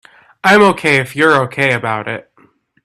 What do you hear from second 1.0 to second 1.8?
you're OK